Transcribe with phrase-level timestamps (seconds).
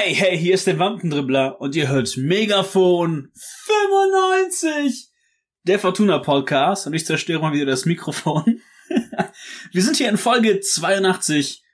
[0.00, 5.08] Hey, hey, hier ist der Wampendribbler und ihr hört Megafon 95,
[5.64, 8.60] der Fortuna Podcast und ich zerstöre mal wieder das Mikrofon.
[9.72, 11.64] Wir sind hier in Folge 82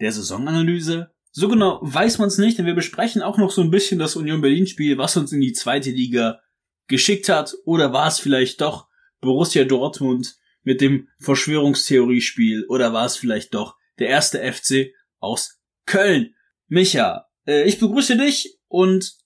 [0.00, 1.12] der Saisonanalyse.
[1.30, 4.16] So genau weiß man es nicht, denn wir besprechen auch noch so ein bisschen das
[4.16, 6.40] Union Berlin Spiel, was uns in die zweite Liga
[6.88, 8.88] geschickt hat oder war es vielleicht doch
[9.20, 10.34] Borussia Dortmund
[10.64, 16.34] mit dem Verschwörungstheoriespiel oder war es vielleicht doch der erste FC aus Köln?
[16.66, 19.16] Micha, äh, ich begrüße dich und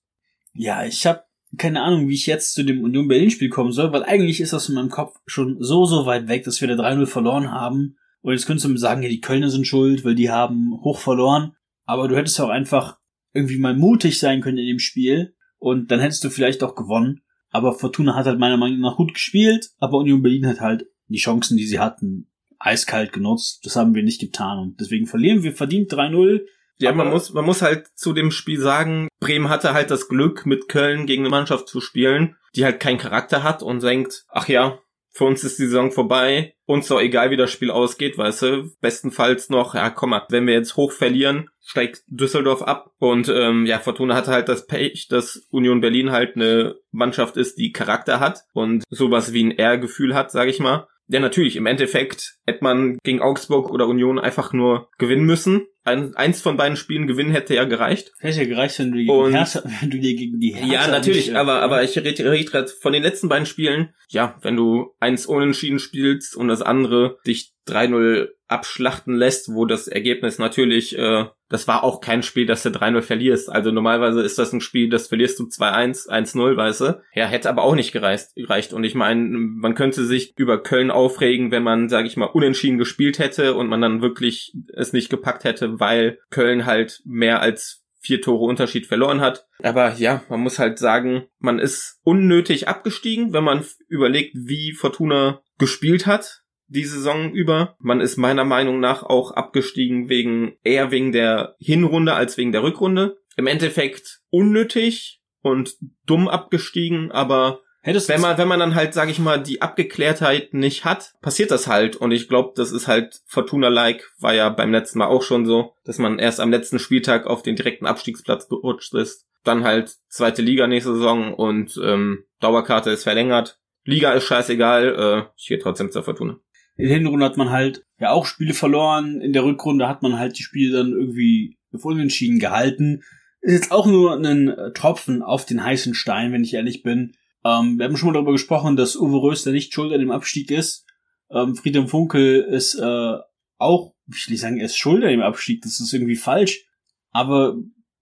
[0.52, 1.22] ja, ich habe
[1.56, 4.52] keine Ahnung, wie ich jetzt zu dem Union Berlin Spiel kommen soll, weil eigentlich ist
[4.52, 7.96] das in meinem Kopf schon so, so weit weg, dass wir da 3-0 verloren haben.
[8.22, 10.98] Und jetzt könntest du mir sagen, ja, die Kölner sind schuld, weil die haben hoch
[10.98, 11.56] verloren.
[11.84, 12.98] Aber du hättest auch einfach
[13.32, 15.34] irgendwie mal mutig sein können in dem Spiel.
[15.58, 17.22] Und dann hättest du vielleicht auch gewonnen.
[17.50, 19.70] Aber Fortuna hat halt meiner Meinung nach gut gespielt.
[19.78, 23.64] Aber Union Berlin hat halt die Chancen, die sie hatten, eiskalt genutzt.
[23.64, 24.58] Das haben wir nicht getan.
[24.58, 26.42] Und deswegen verlieren wir verdient 3-0.
[26.80, 30.46] Ja, man muss, man muss halt zu dem Spiel sagen, Bremen hatte halt das Glück,
[30.46, 34.48] mit Köln gegen eine Mannschaft zu spielen, die halt keinen Charakter hat und denkt, ach
[34.48, 34.78] ja,
[35.12, 38.70] für uns ist die Saison vorbei, uns doch egal, wie das Spiel ausgeht, weißt du,
[38.80, 43.66] bestenfalls noch, ja komm mal, wenn wir jetzt hoch verlieren, steigt Düsseldorf ab und ähm,
[43.66, 48.20] ja, Fortuna hatte halt das Pech, dass Union Berlin halt eine Mannschaft ist, die Charakter
[48.20, 50.86] hat und sowas wie ein R-Gefühl hat, sag ich mal.
[51.08, 55.66] Ja, natürlich, im Endeffekt hätte man gegen Augsburg oder Union einfach nur gewinnen müssen.
[55.82, 58.12] Ein, eins von beiden Spielen gewinnen hätte ja gereicht.
[58.18, 60.86] Hätte ja gereicht, wenn du, gegen Und- Hertha, wenn du dir gegen die Hertha Ja,
[60.88, 63.94] natürlich, nicht, äh, aber, aber ich rede red grad von den letzten beiden Spielen.
[64.08, 69.86] Ja, wenn du eins unentschieden spielst und das andere dich 3-0 abschlachten lässt, wo das
[69.86, 73.48] Ergebnis natürlich, äh, das war auch kein Spiel, das du 3-0 verlierst.
[73.48, 77.02] Also normalerweise ist das ein Spiel, das verlierst du 2-1, 1-0, weißt du.
[77.14, 78.28] Ja, hätte aber auch nicht gereicht.
[78.34, 78.72] gereicht.
[78.72, 82.78] Und ich meine, man könnte sich über Köln aufregen, wenn man, sage ich mal, unentschieden
[82.78, 87.84] gespielt hätte und man dann wirklich es nicht gepackt hätte, weil Köln halt mehr als
[88.00, 89.46] vier Tore Unterschied verloren hat.
[89.62, 95.42] Aber ja, man muss halt sagen, man ist unnötig abgestiegen, wenn man überlegt, wie Fortuna
[95.58, 97.76] gespielt hat die Saison über.
[97.80, 102.62] Man ist meiner Meinung nach auch abgestiegen wegen eher wegen der Hinrunde als wegen der
[102.62, 103.18] Rückrunde.
[103.36, 105.74] Im Endeffekt unnötig und
[106.06, 110.52] dumm abgestiegen, aber Hättest wenn man, wenn man dann halt, sag ich mal, die Abgeklärtheit
[110.52, 111.96] nicht hat, passiert das halt.
[111.96, 115.72] Und ich glaube, das ist halt Fortuna-like, war ja beim letzten Mal auch schon so,
[115.84, 119.26] dass man erst am letzten Spieltag auf den direkten Abstiegsplatz gerutscht ist.
[119.44, 123.58] Dann halt zweite Liga nächste Saison und ähm, Dauerkarte ist verlängert.
[123.84, 126.38] Liga ist scheißegal, äh, ich gehe trotzdem zur Fortuna.
[126.76, 129.22] in der Hinrunde hat man halt ja auch Spiele verloren.
[129.22, 133.02] In der Rückrunde hat man halt die Spiele dann irgendwie auf Unentschieden gehalten.
[133.40, 137.12] Ist jetzt auch nur ein äh, Tropfen auf den heißen Stein, wenn ich ehrlich bin.
[137.44, 140.50] Ähm, wir haben schon mal darüber gesprochen, dass Uwe Röster nicht schuld an dem Abstieg
[140.50, 140.86] ist.
[141.30, 143.16] Ähm, Friedhelm Funkel ist äh,
[143.58, 146.64] auch, ich will nicht sagen, er ist schuld an dem Abstieg, das ist irgendwie falsch.
[147.10, 147.56] Aber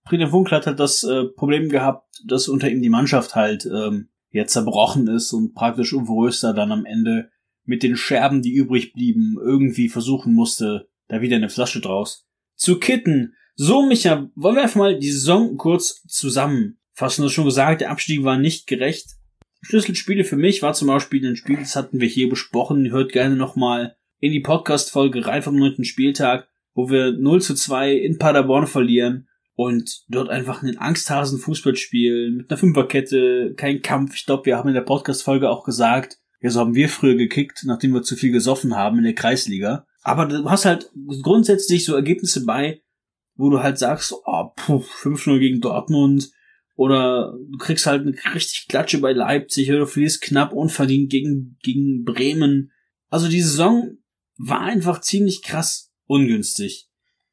[0.07, 4.09] Friedhelm Funkel hat halt das äh, Problem gehabt, dass unter ihm die Mannschaft halt ähm,
[4.31, 7.31] jetzt zerbrochen ist und praktisch Uwe Röster dann am Ende
[7.65, 12.27] mit den Scherben, die übrig blieben, irgendwie versuchen musste, da wieder eine Flasche draus
[12.57, 13.35] zu kitten.
[13.55, 17.23] So, Micha, wollen wir einfach mal die Saison kurz zusammenfassen.
[17.23, 19.17] Du hast schon gesagt, der Abstieg war nicht gerecht.
[19.63, 22.91] Schlüsselspiele für mich war zum Beispiel ein Spiel, das hatten wir hier besprochen.
[22.91, 27.93] Hört gerne nochmal in die Podcast-Folge rein vom neunten Spieltag, wo wir 0 zu 2
[27.93, 34.15] in Paderborn verlieren und dort einfach einen Angsthasen-Fußball spielen, mit einer Fünferkette, kein Kampf.
[34.15, 37.65] Ich glaube, wir haben in der Podcast-Folge auch gesagt, ja, so haben wir früher gekickt,
[37.65, 39.87] nachdem wir zu viel gesoffen haben in der Kreisliga.
[40.03, 40.91] Aber du hast halt
[41.23, 42.83] grundsätzlich so Ergebnisse bei,
[43.35, 46.31] wo du halt sagst, oh, puh, 5-0 gegen Dortmund.
[46.79, 51.59] Oder du kriegst halt eine richtig Klatsche bei Leipzig oder du verlierst knapp unverdient gegen,
[51.61, 52.71] gegen Bremen.
[53.09, 53.99] Also die Saison
[54.37, 56.89] war einfach ziemlich krass ungünstig.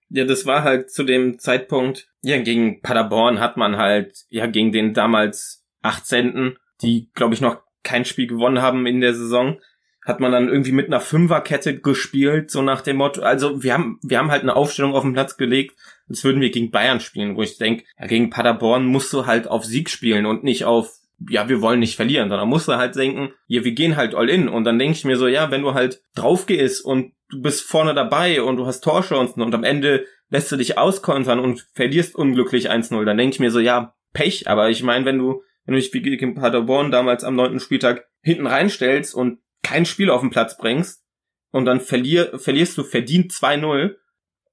[0.10, 4.72] Ja, das war halt zu dem Zeitpunkt, ja, gegen Paderborn hat man halt, ja, gegen
[4.72, 9.62] den damals 18., die, glaube ich, noch kein Spiel gewonnen haben in der Saison,
[10.04, 13.22] hat man dann irgendwie mit einer Fünferkette gespielt, so nach dem Motto.
[13.22, 15.76] Also wir haben, wir haben halt eine Aufstellung auf den Platz gelegt,
[16.10, 19.48] als würden wir gegen Bayern spielen, wo ich denke, ja, gegen Paderborn musst du halt
[19.48, 20.92] auf Sieg spielen und nicht auf,
[21.30, 24.30] ja, wir wollen nicht verlieren, sondern musst du halt denken, ja, wir gehen halt all
[24.30, 24.48] in.
[24.48, 27.62] Und dann denke ich mir so, ja, wenn du halt drauf gehst und du bist
[27.62, 32.16] vorne dabei und du hast Torchancen und am Ende lässt du dich auskontern und verlierst
[32.16, 34.48] unglücklich 1-0, dann denke ich mir so, ja, Pech.
[34.48, 38.06] Aber ich meine, wenn du, wenn du dich wie gegen Paderborn damals am neunten Spieltag
[38.22, 41.04] hinten reinstellst und kein Spiel auf den Platz bringst
[41.52, 43.96] und dann verlier, verlierst du verdient 2-0,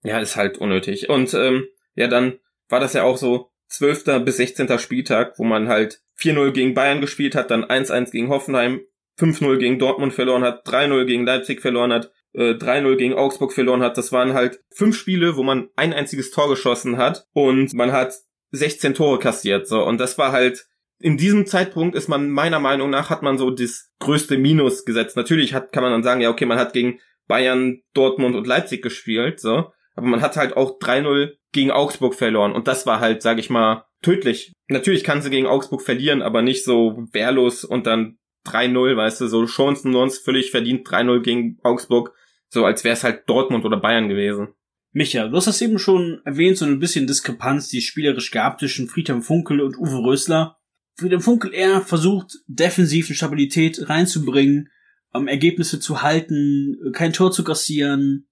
[0.02, 1.08] ja, ist halt unnötig.
[1.08, 2.38] Und ähm, ja, dann
[2.68, 4.24] war das ja auch so 12.
[4.24, 4.78] bis 16.
[4.78, 8.80] Spieltag, wo man halt 4-0 gegen Bayern gespielt hat, dann 1-1 gegen Hoffenheim,
[9.18, 13.82] 5-0 gegen Dortmund verloren hat, 3-0 gegen Leipzig verloren hat, äh, 3-0 gegen Augsburg verloren
[13.82, 13.96] hat.
[13.98, 18.14] Das waren halt fünf Spiele, wo man ein einziges Tor geschossen hat und man hat
[18.50, 19.66] 16 Tore kassiert.
[19.68, 20.66] So und das war halt
[20.98, 25.16] in diesem Zeitpunkt ist man meiner Meinung nach hat man so das größte Minus gesetzt.
[25.16, 28.82] Natürlich hat kann man dann sagen, ja okay, man hat gegen Bayern, Dortmund und Leipzig
[28.82, 33.22] gespielt, so, aber man hat halt auch 3-0 gegen Augsburg verloren und das war halt,
[33.22, 34.52] sag ich mal, tödlich.
[34.68, 39.26] Natürlich kann sie gegen Augsburg verlieren, aber nicht so wehrlos und dann 3-0, weißt du,
[39.28, 42.12] so Chancen uns völlig verdient 3-0 gegen Augsburg,
[42.48, 44.48] so als wäre es halt Dortmund oder Bayern gewesen.
[44.92, 48.88] Micha, du hast das eben schon erwähnt, so ein bisschen Diskrepanz, die spielerisch gab zwischen
[48.88, 50.58] Friedhelm Funkel und Uwe Rösler.
[50.96, 54.68] Friedhelm Funkel eher versucht, defensiv eine Stabilität reinzubringen,
[55.14, 58.28] um Ergebnisse zu halten, kein Tor zu kassieren,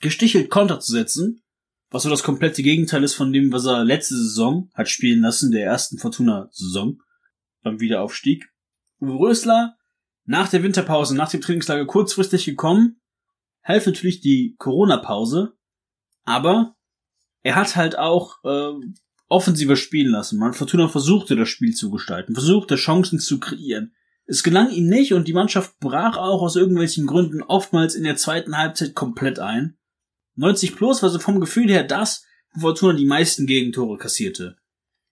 [0.00, 1.42] gestichelt Konter zu setzen,
[1.90, 5.50] was so das komplette Gegenteil ist von dem, was er letzte Saison hat spielen lassen,
[5.50, 7.00] der ersten Fortuna-Saison,
[7.62, 8.50] beim Wiederaufstieg.
[9.00, 9.76] Rösler,
[10.24, 13.00] nach der Winterpause, nach dem Trainingslager kurzfristig gekommen,
[13.62, 15.56] half natürlich die Corona-Pause,
[16.24, 16.76] aber
[17.42, 18.72] er hat halt auch äh,
[19.28, 20.38] offensiver spielen lassen.
[20.38, 23.94] Man Fortuna versuchte das Spiel zu gestalten, versuchte Chancen zu kreieren.
[24.26, 28.16] Es gelang ihm nicht und die Mannschaft brach auch aus irgendwelchen Gründen oftmals in der
[28.16, 29.78] zweiten Halbzeit komplett ein.
[30.36, 32.24] 90 plus war so vom Gefühl her das,
[32.54, 34.56] wo Fortuna die meisten Gegentore kassierte.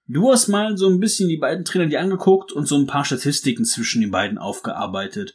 [0.06, 3.04] Du hast mal so ein bisschen die beiden Trainer dir angeguckt und so ein paar
[3.04, 5.34] Statistiken zwischen den beiden aufgearbeitet.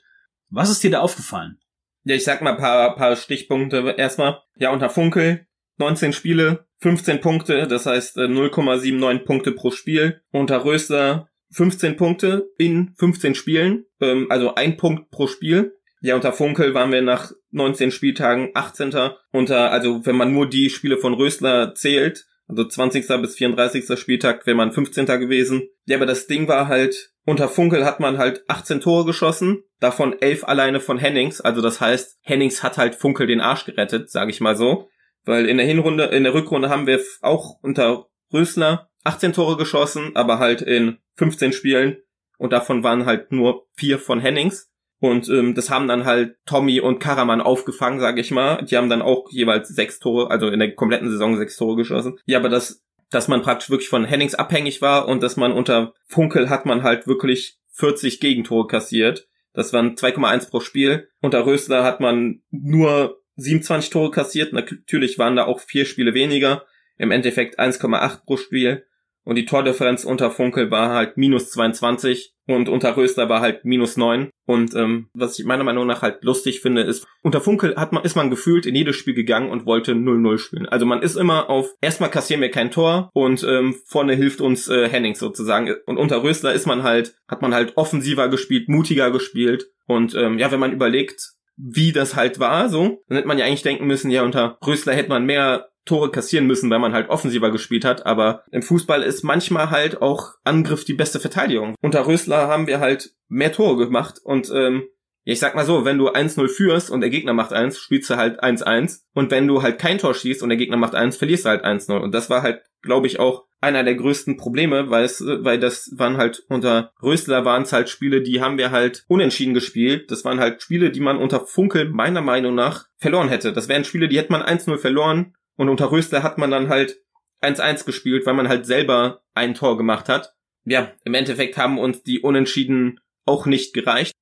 [0.49, 1.59] Was ist dir da aufgefallen?
[2.03, 4.41] Ja, ich sag mal paar, paar Stichpunkte erstmal.
[4.55, 5.47] Ja, unter Funkel
[5.77, 10.21] 19 Spiele, 15 Punkte, das heißt 0,79 äh, Punkte pro Spiel.
[10.31, 15.75] Unter Röster 15 Punkte in 15 Spielen, ähm, also ein Punkt pro Spiel.
[16.01, 18.93] Ja, unter Funkel waren wir nach 19 Spieltagen 18.
[19.31, 23.07] Unter, also wenn man nur die Spiele von Rösler zählt, also 20.
[23.21, 23.99] bis 34.
[23.99, 25.05] Spieltag wäre man 15.
[25.05, 25.69] gewesen.
[25.85, 30.19] Ja, aber das Ding war halt, unter Funkel hat man halt 18 Tore geschossen, davon
[30.19, 31.41] 11 alleine von Hennings.
[31.41, 34.89] Also das heißt, Hennings hat halt Funkel den Arsch gerettet, sage ich mal so.
[35.25, 40.15] Weil in der Hinrunde, in der Rückrunde haben wir auch unter Rösler 18 Tore geschossen,
[40.15, 41.97] aber halt in 15 Spielen.
[42.37, 44.71] Und davon waren halt nur vier von Hennings.
[44.99, 48.63] Und ähm, das haben dann halt Tommy und Karaman aufgefangen, sage ich mal.
[48.63, 52.19] Die haben dann auch jeweils sechs Tore, also in der kompletten Saison sechs Tore geschossen.
[52.25, 55.93] Ja, aber das, dass man praktisch wirklich von Hennings abhängig war und dass man unter
[56.05, 59.27] Funkel hat man halt wirklich 40 Gegentore kassiert.
[59.53, 61.09] Das waren 2,1 pro Spiel.
[61.21, 64.53] Unter Rösler hat man nur 27 Tore kassiert.
[64.53, 66.65] Natürlich waren da auch vier Spiele weniger.
[66.97, 68.85] Im Endeffekt 1,8 pro Spiel.
[69.23, 73.95] Und die Tordifferenz unter Funkel war halt minus 22 und unter Röster war halt minus
[73.95, 74.31] 9.
[74.47, 78.03] Und ähm, was ich meiner Meinung nach halt lustig finde, ist, unter Funkel hat man,
[78.03, 80.65] ist man gefühlt in jedes Spiel gegangen und wollte 0-0 spielen.
[80.67, 84.67] Also man ist immer auf, erstmal kassieren wir kein Tor und ähm, vorne hilft uns
[84.67, 85.75] äh, Hennings sozusagen.
[85.85, 89.67] Und unter Rösler ist man halt, hat man halt offensiver gespielt, mutiger gespielt.
[89.85, 93.45] Und ähm, ja, wenn man überlegt, wie das halt war, so, dann hätte man ja
[93.45, 97.09] eigentlich denken müssen, ja, unter Rösler hätte man mehr Tore kassieren müssen, weil man halt
[97.09, 98.05] offensiver gespielt hat.
[98.05, 101.75] Aber im Fußball ist manchmal halt auch Angriff die beste Verteidigung.
[101.81, 104.83] Unter Rösler haben wir halt mehr Tore gemacht und ähm,
[105.25, 108.15] ich sag mal so, wenn du 1-0 führst und der Gegner macht 1, spielst du
[108.15, 109.01] halt 1-1.
[109.13, 111.63] Und wenn du halt kein Tor schießt und der Gegner macht 1, verlierst du halt
[111.63, 111.97] 1-0.
[111.97, 115.91] Und das war halt, glaube ich, auch einer der größten Probleme, weil es, weil das
[115.95, 120.09] waren halt unter Rösler waren es halt Spiele, die haben wir halt unentschieden gespielt.
[120.09, 123.51] Das waren halt Spiele, die man unter Funkel meiner Meinung nach verloren hätte.
[123.51, 127.01] Das wären Spiele, die hätte man 1-0 verloren und unter Rösler hat man dann halt
[127.41, 130.33] 1-1 gespielt, weil man halt selber ein Tor gemacht hat.
[130.63, 134.13] Ja, im Endeffekt haben uns die Unentschieden auch nicht gereicht.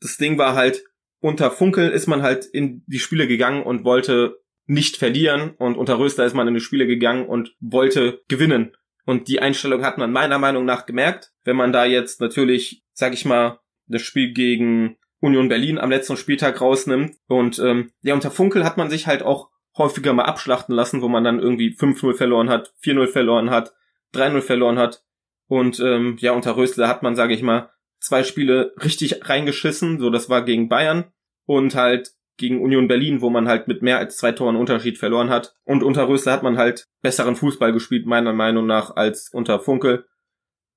[0.00, 0.82] Das Ding war halt,
[1.20, 5.98] unter Funkel ist man halt in die Spiele gegangen und wollte nicht verlieren und unter
[5.98, 8.74] Rösler ist man in die Spiele gegangen und wollte gewinnen.
[9.04, 11.32] Und die Einstellung hat man meiner Meinung nach gemerkt.
[11.44, 16.16] Wenn man da jetzt natürlich, sag ich mal, das Spiel gegen Union Berlin am letzten
[16.16, 17.14] Spieltag rausnimmt.
[17.26, 21.08] Und ähm, ja, unter Funkel hat man sich halt auch häufiger mal abschlachten lassen, wo
[21.08, 23.74] man dann irgendwie 5-0 verloren hat, 4-0 verloren hat,
[24.14, 25.04] 3-0 verloren hat.
[25.46, 27.70] Und ähm, ja, unter Rösler hat man, sage ich mal,
[28.00, 29.98] zwei Spiele richtig reingeschissen.
[29.98, 31.12] So, das war gegen Bayern
[31.46, 35.30] und halt gegen Union Berlin, wo man halt mit mehr als zwei Toren Unterschied verloren
[35.30, 35.54] hat.
[35.64, 40.06] Und unter Rösler hat man halt besseren Fußball gespielt, meiner Meinung nach, als unter Funkel.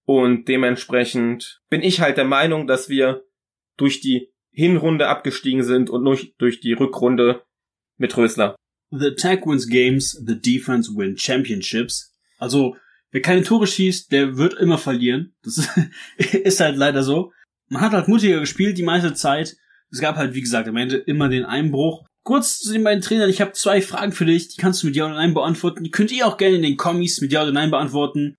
[0.06, 3.24] Und dementsprechend bin ich halt der Meinung, dass wir
[3.78, 7.44] durch die Hinrunde abgestiegen sind und durch, durch die Rückrunde
[7.98, 8.56] mit Rösler.
[8.92, 12.14] The attack wins games, the defense win championships.
[12.38, 12.76] Also,
[13.12, 15.34] wer keine Tore schießt, der wird immer verlieren.
[15.44, 15.70] Das
[16.18, 17.32] ist halt leider so.
[17.70, 19.56] Man hat halt mutiger gespielt die meiste Zeit.
[19.92, 22.06] Es gab halt, wie gesagt, am Ende immer den Einbruch.
[22.24, 24.96] Kurz zu den beiden Trainern, ich habe zwei Fragen für dich, die kannst du mit
[24.96, 25.84] Ja oder Nein beantworten.
[25.84, 28.36] Die könnt ihr auch gerne in den Kommis mit Ja oder Nein beantworten.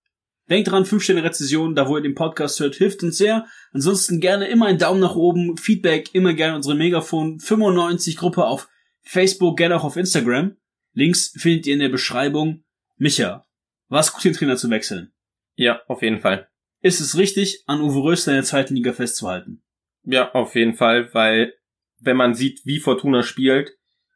[0.51, 3.47] Denkt dran, 5 Sterne Rezession, da wo ihr den Podcast hört, hilft uns sehr.
[3.73, 8.69] Ansonsten gerne immer einen Daumen nach oben, Feedback, immer gerne unsere Megafon 95 Gruppe auf
[9.03, 10.57] Facebook, gerne auch auf Instagram.
[10.93, 12.65] Links findet ihr in der Beschreibung.
[12.97, 13.47] Micha,
[13.89, 15.13] war es gut, den Trainer zu wechseln?
[15.55, 16.49] Ja, auf jeden Fall.
[16.81, 19.63] Ist es richtig, an Uwe Rösler in der zweiten Liga festzuhalten?
[20.05, 21.55] Ja, auf jeden Fall, weil
[22.01, 23.71] wenn man sieht, wie Fortuna spielt,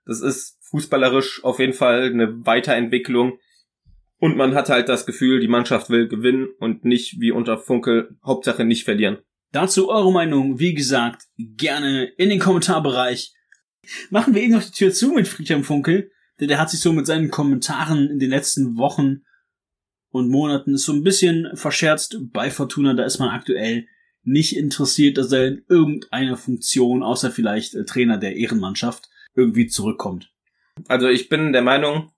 [0.04, 3.38] das ist fußballerisch auf jeden Fall eine Weiterentwicklung.
[4.18, 8.16] Und man hat halt das Gefühl, die Mannschaft will gewinnen und nicht wie unter Funkel
[8.24, 9.18] Hauptsache nicht verlieren.
[9.52, 13.32] Dazu eure Meinung, wie gesagt, gerne in den Kommentarbereich.
[14.10, 16.92] Machen wir eben noch die Tür zu mit Friedhelm Funkel, denn der hat sich so
[16.92, 19.22] mit seinen Kommentaren in den letzten Wochen
[20.10, 22.94] und Monaten so ein bisschen verscherzt bei Fortuna.
[22.94, 23.86] Da ist man aktuell
[24.22, 30.32] nicht interessiert, dass er in irgendeiner Funktion, außer vielleicht äh, Trainer der Ehrenmannschaft, irgendwie zurückkommt.
[30.88, 32.12] Also ich bin der Meinung,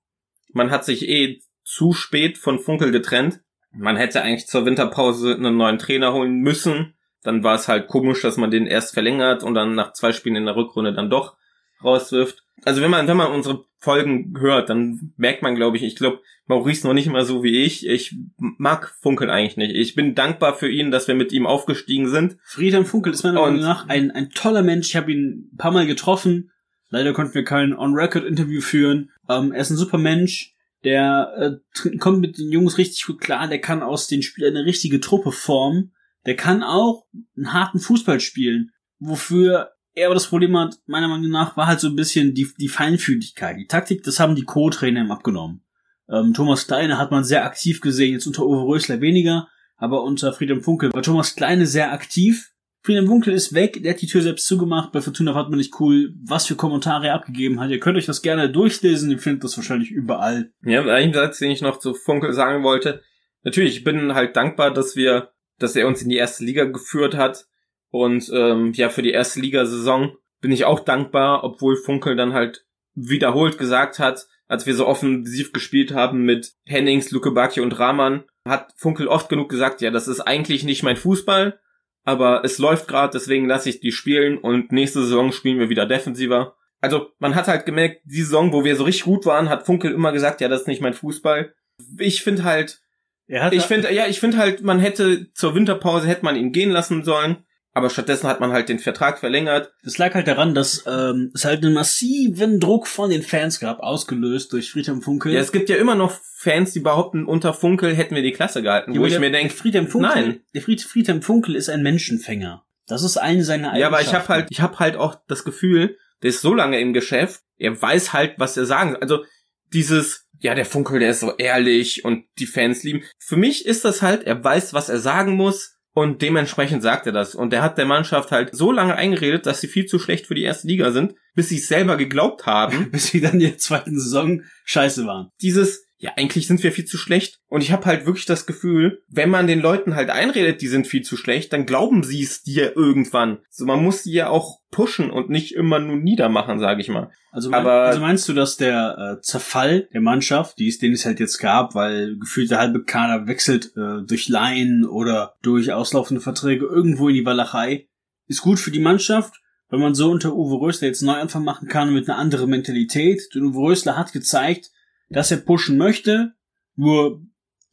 [0.53, 3.41] man hat sich eh zu spät von Funkel getrennt.
[3.73, 6.95] Man hätte eigentlich zur Winterpause einen neuen Trainer holen müssen.
[7.23, 10.37] Dann war es halt komisch, dass man den erst verlängert und dann nach zwei Spielen
[10.37, 11.37] in der Rückrunde dann doch
[11.83, 12.43] rauswirft.
[12.65, 16.21] Also wenn man, wenn man unsere Folgen hört, dann merkt man, glaube ich, ich glaube,
[16.47, 17.87] Maurice noch nicht immer so wie ich.
[17.87, 19.75] Ich mag Funkel eigentlich nicht.
[19.75, 22.39] Ich bin dankbar für ihn, dass wir mit ihm aufgestiegen sind.
[22.43, 24.89] Friedhelm Funkel ist meiner Meinung nach ein, ein toller Mensch.
[24.89, 26.51] Ich habe ihn ein paar Mal getroffen.
[26.91, 29.11] Leider konnten wir kein On-Record-Interview führen.
[29.29, 30.55] Ähm, er ist ein super Mensch.
[30.85, 33.47] Der äh, kommt mit den Jungs richtig gut klar.
[33.47, 35.93] Der kann aus den Spielern eine richtige Truppe formen.
[36.25, 37.07] Der kann auch
[37.37, 38.73] einen harten Fußball spielen.
[38.99, 42.49] Wofür er aber das Problem hat, meiner Meinung nach, war halt so ein bisschen die,
[42.59, 43.57] die Feinfühligkeit.
[43.59, 45.63] Die Taktik, das haben die Co-Trainer ihm abgenommen.
[46.09, 50.33] Ähm, Thomas Kleine hat man sehr aktiv gesehen, jetzt unter Uwe Rösler weniger, aber unter
[50.33, 52.53] Friedhelm Funkel war Thomas Kleine sehr aktiv.
[52.83, 55.79] Friedhelm Funkel ist weg, der hat die Tür selbst zugemacht, bei Fortuna hat man nicht
[55.81, 57.71] cool, was für Kommentare er abgegeben hat.
[57.71, 60.53] Ihr könnt euch das gerne durchlesen, ihr findet das wahrscheinlich überall.
[60.63, 63.03] Ja, ein Satz, den ich noch zu Funkel sagen wollte.
[63.43, 67.17] Natürlich, ich bin halt dankbar, dass wir, dass er uns in die erste Liga geführt
[67.17, 67.47] hat
[67.91, 72.67] und ähm, ja, für die erste Ligasaison bin ich auch dankbar, obwohl Funkel dann halt
[72.95, 78.73] wiederholt gesagt hat, als wir so offensiv gespielt haben mit Hennings, Lukebaki und Rahman, hat
[78.77, 81.61] Funkel oft genug gesagt, ja, das ist eigentlich nicht mein Fußball,
[82.05, 85.87] aber es läuft gerade, deswegen lasse ich die spielen und nächste Saison spielen wir wieder
[85.87, 86.57] defensiver.
[86.81, 89.93] Also man hat halt gemerkt, die Saison, wo wir so richtig gut waren, hat Funkel
[89.93, 91.53] immer gesagt, ja, das ist nicht mein Fußball.
[91.99, 92.81] Ich finde halt,
[93.27, 97.05] ich finde, ja, ich finde halt, man hätte zur Winterpause hätte man ihn gehen lassen
[97.05, 97.45] sollen
[97.75, 99.73] aber stattdessen hat man halt den Vertrag verlängert.
[99.85, 103.81] Das lag halt daran, dass ähm, es halt einen massiven Druck von den Fans gab,
[103.81, 105.33] ausgelöst durch Friedhelm Funkel.
[105.33, 108.63] Ja, es gibt ja immer noch Fans, die behaupten, unter Funkel hätten wir die Klasse
[108.63, 108.95] gehalten.
[108.95, 110.41] Ja, wo ich mir denke, Friedhelm Funkel, nein.
[110.55, 112.65] Der Fried, Friedhelm Funkel ist ein Menschenfänger.
[112.87, 113.81] Das ist eine seiner Eigenschaften.
[113.81, 116.81] Ja, aber ich habe halt, ich habe halt auch das Gefühl, der ist so lange
[116.81, 118.97] im Geschäft, er weiß halt, was er sagen.
[118.97, 119.25] Also
[119.73, 123.03] dieses, ja, der Funkel, der ist so ehrlich und die Fans lieben.
[123.19, 127.13] Für mich ist das halt, er weiß, was er sagen muss und dementsprechend sagt er
[127.13, 127.35] das.
[127.35, 130.35] Und er hat der Mannschaft halt so lange eingeredet, dass sie viel zu schlecht für
[130.35, 132.91] die erste Liga sind, bis sie es selber geglaubt haben.
[132.93, 135.31] bis sie dann in der zweiten Saison scheiße waren.
[135.43, 137.41] Dieses, ja, eigentlich sind wir viel zu schlecht.
[137.49, 140.87] Und ich habe halt wirklich das Gefühl, wenn man den Leuten halt einredet, die sind
[140.87, 143.39] viel zu schlecht, dann glauben sie es dir irgendwann.
[143.51, 147.11] So, man muss sie ja auch pushen und nicht immer nur niedermachen, sage ich mal.
[147.33, 150.93] Also, mein, Aber, also meinst du, dass der äh, Zerfall der Mannschaft, die es, den
[150.93, 155.73] es halt jetzt gab, weil gefühlt der halbe Kader wechselt äh, durch Laien oder durch
[155.73, 157.89] auslaufende Verträge irgendwo in die Walachei,
[158.29, 159.35] ist gut für die Mannschaft?
[159.69, 163.21] Wenn man so unter Uwe Rösler jetzt Neuanfang machen kann mit einer anderen Mentalität.
[163.35, 164.71] Denn Uwe Rösler hat gezeigt,
[165.09, 166.35] dass er pushen möchte.
[166.77, 167.23] Nur,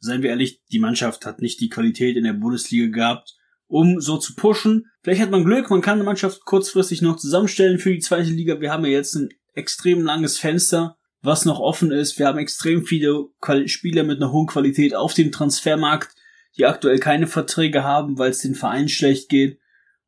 [0.00, 3.36] seien wir ehrlich, die Mannschaft hat nicht die Qualität in der Bundesliga gehabt,
[3.68, 4.86] um so zu pushen.
[5.02, 8.60] Vielleicht hat man Glück, man kann eine Mannschaft kurzfristig noch zusammenstellen für die zweite Liga.
[8.60, 12.18] Wir haben ja jetzt ein extrem langes Fenster, was noch offen ist.
[12.18, 13.26] Wir haben extrem viele
[13.66, 16.14] Spieler mit einer hohen Qualität auf dem Transfermarkt,
[16.56, 19.58] die aktuell keine Verträge haben, weil es den Vereinen schlecht geht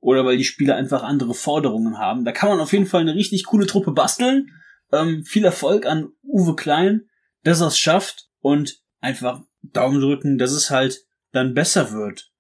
[0.01, 2.25] oder weil die Spieler einfach andere Forderungen haben.
[2.25, 4.53] Da kann man auf jeden Fall eine richtig coole Truppe basteln.
[4.93, 7.08] Ähm, viel Erfolg an Uwe Klein
[7.49, 12.31] dass er es schafft und einfach Daumen drücken, dass es halt dann besser wird.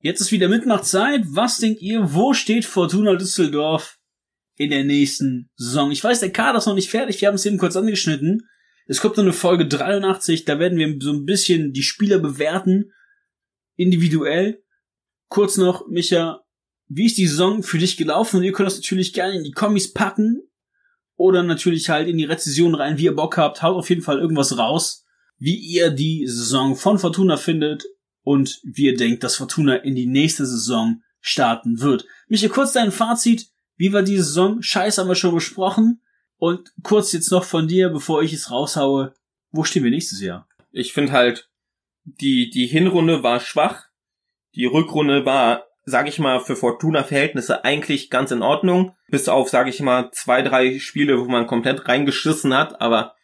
[0.00, 1.22] Jetzt ist wieder Mitmachtzeit.
[1.26, 3.98] Was denkt ihr, wo steht Fortuna Düsseldorf
[4.56, 5.92] in der nächsten Saison?
[5.92, 8.48] Ich weiß, der Kader ist noch nicht fertig, wir haben es eben kurz angeschnitten.
[8.86, 12.92] Es kommt noch eine Folge 83, da werden wir so ein bisschen die Spieler bewerten,
[13.76, 14.64] individuell.
[15.28, 16.42] Kurz noch, Micha,
[16.88, 18.38] wie ist die Saison für dich gelaufen?
[18.38, 20.49] Und ihr könnt das natürlich gerne in die Kommis packen
[21.20, 23.62] oder natürlich halt in die Rezession rein, wie ihr Bock habt.
[23.62, 25.04] Haut auf jeden Fall irgendwas raus,
[25.36, 27.84] wie ihr die Saison von Fortuna findet
[28.22, 32.06] und wie ihr denkt, dass Fortuna in die nächste Saison starten wird.
[32.28, 33.48] Michael, kurz dein Fazit.
[33.76, 34.62] Wie war die Saison?
[34.62, 36.00] Scheiß haben wir schon besprochen.
[36.38, 39.12] Und kurz jetzt noch von dir, bevor ich es raushaue.
[39.50, 40.48] Wo stehen wir nächstes Jahr?
[40.72, 41.50] Ich finde halt,
[42.04, 43.84] die, die Hinrunde war schwach.
[44.54, 48.94] Die Rückrunde war sage ich mal, für Fortuna-Verhältnisse eigentlich ganz in Ordnung.
[49.08, 52.80] Bis auf, sage ich mal, zwei, drei Spiele, wo man komplett reingeschissen hat.
[52.80, 53.14] Aber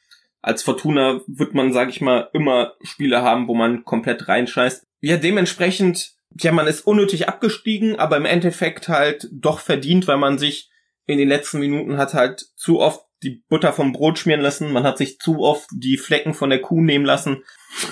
[0.42, 4.84] als Fortuna wird man, sage ich mal, immer Spiele haben, wo man komplett reinscheißt.
[5.00, 10.38] Ja, dementsprechend, ja, man ist unnötig abgestiegen, aber im Endeffekt halt doch verdient, weil man
[10.38, 10.70] sich
[11.06, 14.72] in den letzten Minuten hat halt zu oft die Butter vom Brot schmieren lassen.
[14.72, 17.44] Man hat sich zu oft die Flecken von der Kuh nehmen lassen.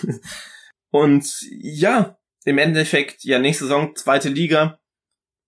[0.91, 4.79] Und ja, im Endeffekt, ja, nächste Saison zweite Liga.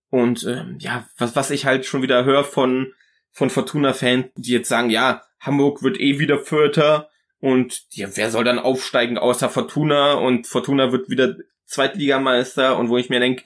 [0.09, 2.93] Und ähm, ja, was, was ich halt schon wieder höre von,
[3.31, 8.43] von Fortuna-Fans, die jetzt sagen, ja, Hamburg wird eh wieder Vierter und ja, wer soll
[8.43, 11.35] dann aufsteigen außer Fortuna und Fortuna wird wieder
[11.65, 13.43] Zweitligameister und wo ich mir denke,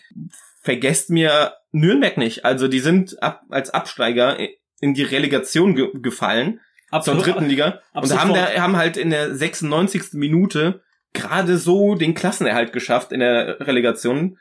[0.62, 2.46] vergesst mir Nürnberg nicht.
[2.46, 4.38] Also die sind ab, als Absteiger
[4.80, 9.10] in die Relegation ge gefallen ab zur dritten Liga und haben, da, haben halt in
[9.10, 10.14] der 96.
[10.14, 14.38] Minute gerade so den Klassenerhalt geschafft in der Relegation.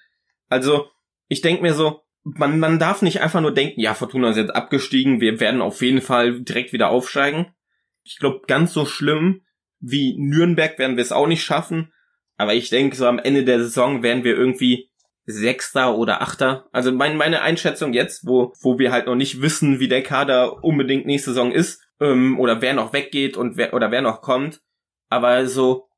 [0.49, 0.89] Also,
[1.29, 4.55] ich denke mir so, man, man darf nicht einfach nur denken, ja, Fortuna ist jetzt
[4.55, 7.55] abgestiegen, wir werden auf jeden Fall direkt wieder aufsteigen.
[8.03, 9.43] Ich glaube, ganz so schlimm
[9.81, 11.93] wie Nürnberg werden wir es auch nicht schaffen.
[12.37, 14.91] Aber ich denke, so am Ende der Saison werden wir irgendwie
[15.27, 16.69] Sechster oder Achter.
[16.73, 20.65] Also mein, meine Einschätzung jetzt, wo, wo wir halt noch nicht wissen, wie der Kader
[20.65, 24.61] unbedingt nächste Saison ist, ähm, oder wer noch weggeht und wer, oder wer noch kommt.
[25.09, 25.89] Aber so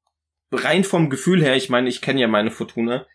[0.52, 3.06] rein vom Gefühl her, ich meine, ich kenne ja meine Fortuna,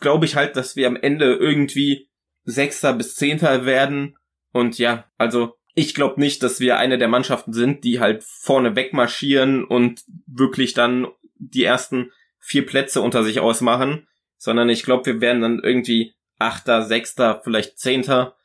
[0.00, 2.08] glaube ich halt, dass wir am Ende irgendwie
[2.44, 4.16] Sechster bis Zehnter werden.
[4.52, 8.76] Und ja, also ich glaube nicht, dass wir eine der Mannschaften sind, die halt vorne
[8.76, 11.06] wegmarschieren und wirklich dann
[11.36, 14.06] die ersten vier Plätze unter sich ausmachen,
[14.36, 18.36] sondern ich glaube, wir werden dann irgendwie Achter, Sechster, vielleicht Zehnter.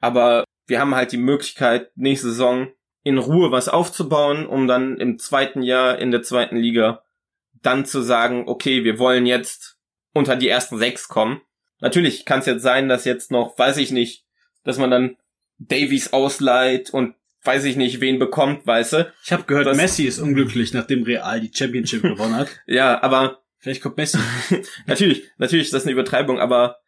[0.00, 2.68] Aber wir haben halt die Möglichkeit, nächste Saison
[3.04, 7.02] in Ruhe was aufzubauen, um dann im zweiten Jahr in der zweiten Liga
[7.62, 9.76] dann zu sagen, okay, wir wollen jetzt
[10.12, 11.40] unter die ersten sechs kommen.
[11.80, 14.24] Natürlich kann es jetzt sein, dass jetzt noch, weiß ich nicht,
[14.64, 15.16] dass man dann
[15.58, 17.14] Davies ausleiht und
[17.44, 19.12] weiß ich nicht, wen bekommt, weißt du.
[19.24, 22.48] Ich habe gehört, Messi ist unglücklich, nachdem Real die Championship gewonnen hat.
[22.66, 24.18] Ja, aber vielleicht kommt Messi.
[24.86, 26.78] natürlich, natürlich ist das eine Übertreibung, aber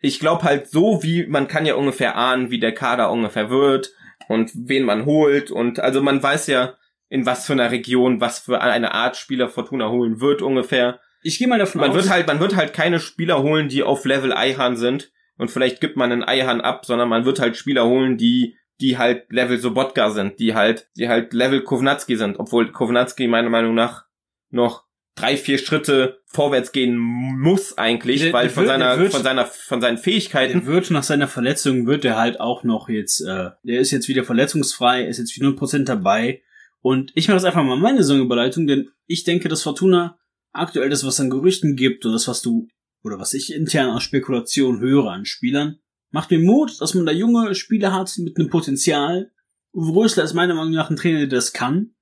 [0.00, 3.92] ich glaube halt so, wie man kann ja ungefähr ahnen, wie der Kader ungefähr wird
[4.28, 6.76] und wen man holt und also man weiß ja,
[7.08, 11.00] in was für einer Region, was für eine Art Spieler Fortuna holen wird ungefähr.
[11.22, 11.96] Ich gehe mal davon man aus.
[11.96, 15.80] Wird halt, man wird halt keine Spieler holen, die auf Level Eihan sind und vielleicht
[15.80, 19.58] gibt man einen Eihan ab, sondern man wird halt Spieler holen, die die halt Level
[19.58, 24.04] Sobotka sind, die halt, die halt Level Kovnatski sind, obwohl Kovnatski meiner Meinung nach
[24.50, 29.12] noch drei, vier Schritte vorwärts gehen muss eigentlich, der, weil der von wird, seiner, wird,
[29.12, 30.66] von seiner, von seinen Fähigkeiten.
[30.66, 34.24] Wird nach seiner Verletzung wird er halt auch noch jetzt, äh, der ist jetzt wieder
[34.24, 36.42] verletzungsfrei, ist jetzt wieder 0% dabei
[36.84, 40.18] und ich mache jetzt einfach mal meine Songüberleitung, denn ich denke, dass Fortuna
[40.52, 42.68] aktuell das, was an Gerüchten gibt und das, was du,
[43.02, 45.78] oder was ich intern aus Spekulation höre an Spielern,
[46.10, 49.32] macht mir Mut, dass man da junge Spieler hat mit einem Potenzial.
[49.72, 51.94] Uwe Rösler ist meiner Meinung nach ein Trainer, der das kann.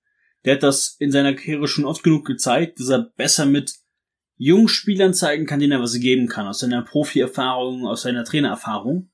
[0.45, 3.77] Der hat das in seiner Karriere schon oft genug gezeigt, dass er besser mit
[4.37, 6.49] jungen Spielern zeigen kann, denen er was geben kann.
[6.49, 9.12] Aus seiner Profi-Erfahrung, aus seiner Trainererfahrung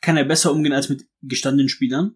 [0.00, 2.14] kann er besser umgehen als mit gestandenen Spielern.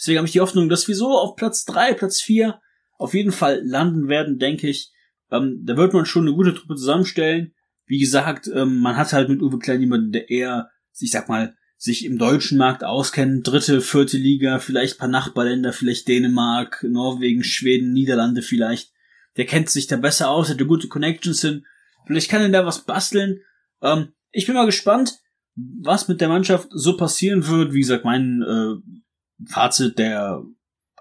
[0.00, 2.58] Deswegen habe ich die Hoffnung, dass wir so auf Platz drei, Platz vier
[2.96, 4.90] auf jeden Fall landen werden, denke ich.
[5.30, 7.52] Ähm, da wird man schon eine gute Truppe zusammenstellen.
[7.86, 11.54] Wie gesagt, ähm, man hat halt mit Uwe Klein jemanden, der eher, ich sag mal,
[11.76, 17.92] sich im deutschen Markt auskennt, dritte, vierte Liga, vielleicht paar Nachbarländer, vielleicht Dänemark, Norwegen, Schweden,
[17.92, 18.92] Niederlande vielleicht.
[19.36, 21.66] Der kennt sich da besser aus, hat gute Connections hin.
[22.06, 23.40] Vielleicht kann er da was basteln.
[23.82, 25.18] Ähm, ich bin mal gespannt,
[25.56, 27.74] was mit der Mannschaft so passieren wird.
[27.74, 29.00] Wie gesagt, mein äh,
[29.46, 30.44] Fazit der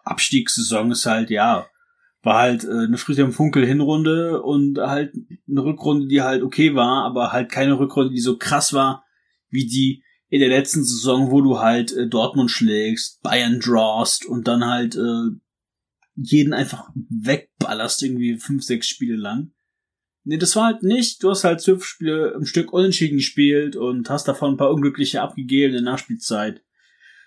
[0.03, 1.67] Abstiegssaison ist halt, ja,
[2.21, 5.13] war halt äh, eine Friedhelm Funkel Hinrunde und halt
[5.47, 9.05] eine Rückrunde, die halt okay war, aber halt keine Rückrunde, die so krass war
[9.49, 14.47] wie die in der letzten Saison, wo du halt äh, Dortmund schlägst, Bayern drawst und
[14.47, 15.31] dann halt äh,
[16.15, 19.51] jeden einfach wegballerst irgendwie fünf, sechs Spiele lang.
[20.23, 21.23] Nee, das war halt nicht.
[21.23, 25.21] Du hast halt zwölf Spiele im Stück unentschieden gespielt und hast davon ein paar unglückliche
[25.21, 26.61] abgegeben in der Nachspielzeit.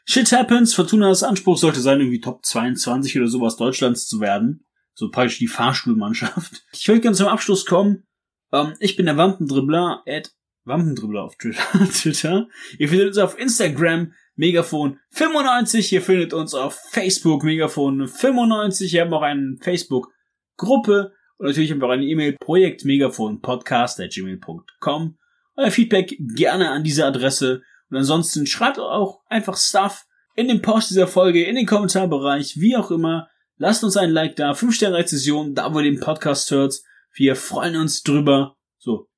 [0.05, 0.75] Shit happens.
[0.75, 4.65] Fortunas Anspruch sollte sein, irgendwie Top 22 oder sowas Deutschlands zu werden.
[4.95, 6.65] So praktisch die Fahrstuhlmannschaft.
[6.73, 8.05] Ich würde gerne zum Abschluss kommen.
[8.53, 10.33] Ähm, ich bin der Wampendribbler, at
[10.65, 12.49] Wampendribbler auf Twitter.
[12.79, 15.93] Ihr findet uns auf Instagram, Megafon 95.
[15.93, 18.93] Ihr findet uns auf Facebook, Megafon 95.
[18.93, 21.13] Wir haben auch eine Facebook-Gruppe.
[21.39, 25.19] Und natürlich haben wir auch eine E-Mail, Projekt Megafon Podcast at gmail.com.
[25.57, 27.63] Euer Feedback gerne an diese Adresse.
[27.93, 32.75] Und ansonsten schreibt auch einfach Stuff in den Post dieser Folge, in den Kommentarbereich, wie
[32.75, 33.29] auch immer.
[33.59, 36.75] Lasst uns ein Like da, 5 Sterne Rezession, da wo ihr den Podcast hört.
[37.13, 38.57] Wir freuen uns drüber.
[38.79, 39.11] So.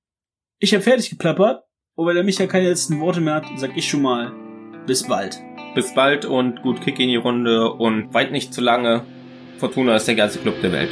[0.59, 1.63] Ich habe fertig geplappert.
[1.95, 4.33] Und weil der Micha keine letzten Worte mehr hat, sag ich schon mal,
[4.89, 5.41] bis bald.
[5.77, 9.07] Bis bald und gut Kick in die Runde und weit nicht zu lange.
[9.59, 10.91] Fortuna ist der geilste Club der Welt.